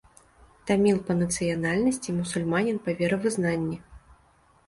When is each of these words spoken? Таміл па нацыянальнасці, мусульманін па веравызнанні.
Таміл 0.69 0.95
па 1.09 1.13
нацыянальнасці, 1.17 2.15
мусульманін 2.19 2.77
па 2.87 2.97
веравызнанні. 3.01 3.77